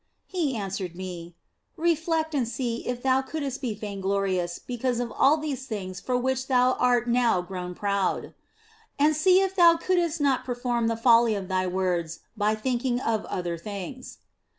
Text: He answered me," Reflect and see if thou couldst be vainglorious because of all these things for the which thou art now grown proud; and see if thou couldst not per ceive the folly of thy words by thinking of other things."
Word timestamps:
He 0.25 0.55
answered 0.57 0.95
me," 0.95 1.35
Reflect 1.77 2.33
and 2.33 2.47
see 2.47 2.87
if 2.87 3.03
thou 3.03 3.21
couldst 3.21 3.61
be 3.61 3.75
vainglorious 3.75 4.57
because 4.57 4.99
of 4.99 5.11
all 5.11 5.37
these 5.37 5.67
things 5.67 5.99
for 5.99 6.15
the 6.15 6.21
which 6.21 6.47
thou 6.47 6.71
art 6.79 7.07
now 7.07 7.43
grown 7.43 7.75
proud; 7.75 8.33
and 8.97 9.15
see 9.15 9.41
if 9.41 9.55
thou 9.55 9.77
couldst 9.77 10.19
not 10.19 10.43
per 10.43 10.55
ceive 10.55 10.87
the 10.87 10.97
folly 10.97 11.35
of 11.35 11.47
thy 11.49 11.67
words 11.67 12.21
by 12.35 12.55
thinking 12.55 12.99
of 12.99 13.25
other 13.25 13.59
things." 13.59 14.17